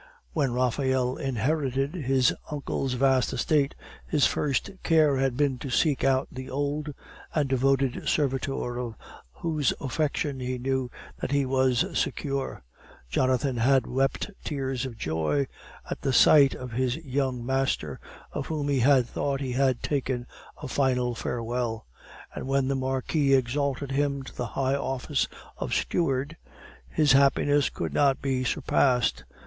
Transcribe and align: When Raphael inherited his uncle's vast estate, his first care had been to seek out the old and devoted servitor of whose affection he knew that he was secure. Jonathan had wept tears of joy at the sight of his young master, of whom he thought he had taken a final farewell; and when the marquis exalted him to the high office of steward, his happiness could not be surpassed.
When 0.33 0.51
Raphael 0.51 1.15
inherited 1.15 1.93
his 1.93 2.33
uncle's 2.49 2.93
vast 2.93 3.33
estate, 3.33 3.75
his 4.07 4.25
first 4.25 4.71
care 4.81 5.17
had 5.17 5.37
been 5.37 5.59
to 5.59 5.69
seek 5.69 6.03
out 6.03 6.27
the 6.31 6.49
old 6.49 6.91
and 7.35 7.47
devoted 7.47 8.09
servitor 8.09 8.79
of 8.79 8.95
whose 9.31 9.75
affection 9.79 10.39
he 10.39 10.57
knew 10.57 10.89
that 11.19 11.29
he 11.31 11.45
was 11.45 11.85
secure. 11.95 12.63
Jonathan 13.11 13.57
had 13.57 13.85
wept 13.85 14.31
tears 14.43 14.87
of 14.87 14.97
joy 14.97 15.45
at 15.87 16.01
the 16.01 16.11
sight 16.13 16.55
of 16.55 16.71
his 16.71 16.95
young 16.97 17.45
master, 17.45 17.99
of 18.31 18.47
whom 18.47 18.69
he 18.69 18.79
thought 19.03 19.39
he 19.39 19.51
had 19.51 19.83
taken 19.83 20.25
a 20.63 20.67
final 20.67 21.13
farewell; 21.13 21.85
and 22.33 22.47
when 22.47 22.67
the 22.69 22.75
marquis 22.75 23.35
exalted 23.35 23.91
him 23.91 24.23
to 24.23 24.35
the 24.35 24.47
high 24.57 24.73
office 24.73 25.27
of 25.57 25.75
steward, 25.75 26.37
his 26.89 27.11
happiness 27.11 27.69
could 27.69 27.93
not 27.93 28.19
be 28.19 28.43
surpassed. 28.43 29.25